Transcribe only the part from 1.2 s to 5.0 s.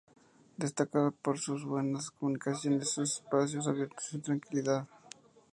por sus buenas comunicaciones, sus espacios abiertos y su tranquilidad".